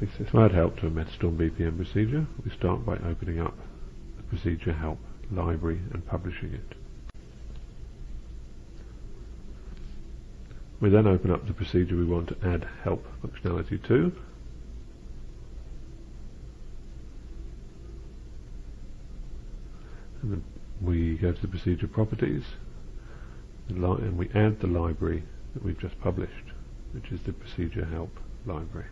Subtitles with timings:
[0.00, 3.54] To add help to a Metastorm BPM procedure, we start by opening up
[4.16, 4.98] the procedure help
[5.30, 6.74] library and publishing it.
[10.80, 14.10] We then open up the procedure we want to add help functionality to.
[20.22, 20.44] And then
[20.80, 22.44] we go to the procedure properties
[23.68, 26.32] and we add the library that we've just published,
[26.92, 28.86] which is the procedure help library.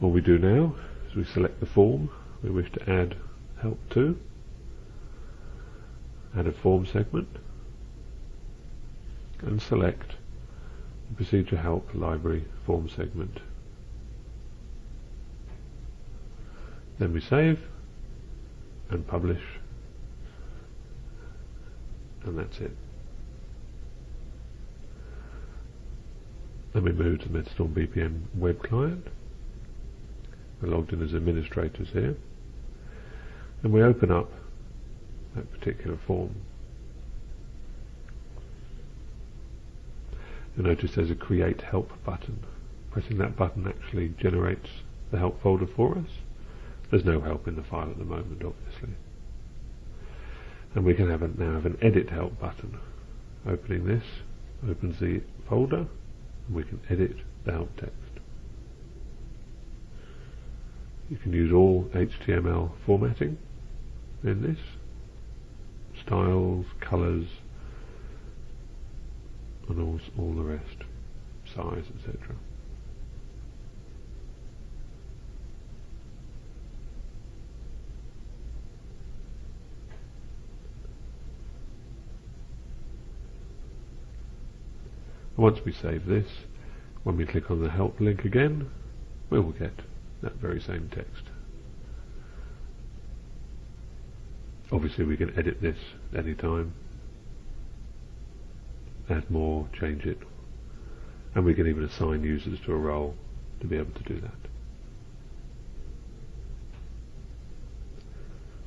[0.00, 0.76] All we do now
[1.08, 2.10] is we select the form
[2.42, 3.16] we wish to add
[3.60, 4.16] help to,
[6.36, 7.28] add a form segment,
[9.40, 10.12] and select
[11.08, 13.40] the procedure help library form segment.
[16.98, 17.60] Then we save
[18.90, 19.42] and publish
[22.24, 22.76] and that's it.
[26.72, 29.06] Then we move to the Metastorm BPM web client
[30.60, 32.16] we're logged in as administrators here.
[33.62, 34.30] And we open up
[35.34, 36.34] that particular form.
[40.56, 42.44] You'll notice there's a create help button.
[42.90, 44.68] Pressing that button actually generates
[45.10, 46.10] the help folder for us.
[46.90, 48.96] There's no help in the file at the moment, obviously.
[50.74, 52.78] And we can have a, now have an edit help button.
[53.46, 54.04] Opening this
[54.68, 55.86] opens the folder
[56.46, 58.07] and we can edit the help text.
[61.08, 63.38] You can use all HTML formatting
[64.22, 64.58] in this,
[66.04, 67.26] styles, colours,
[69.68, 70.84] and all, all the rest,
[71.46, 72.34] size, etc.
[85.38, 86.26] Once we save this,
[87.04, 88.68] when we click on the help link again,
[89.30, 89.72] we will get
[90.22, 91.24] that very same text.
[94.70, 95.78] Obviously we can edit this
[96.16, 96.74] anytime,
[99.08, 100.18] add more, change it,
[101.34, 103.14] and we can even assign users to a role
[103.60, 104.32] to be able to do that.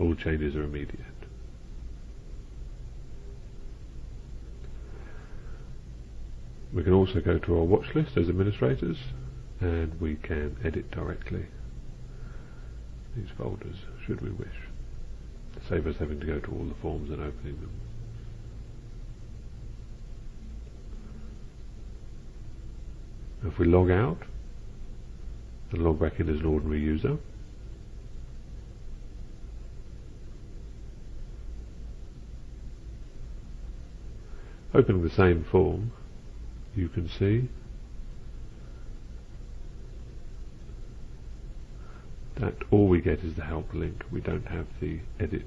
[0.00, 1.00] All changes are immediate.
[6.72, 8.96] We can also go to our watch list as administrators
[9.64, 11.46] and we can edit directly
[13.16, 14.56] these folders should we wish
[15.68, 17.70] save us having to go to all the forms and opening them.
[23.46, 24.18] If we log out
[25.70, 27.18] and log back in as an ordinary user
[34.74, 35.92] opening the same form
[36.74, 37.48] you can see
[42.36, 44.02] that all we get is the help link.
[44.10, 45.46] We don't have the edit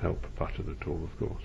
[0.00, 1.44] help button at all, of course.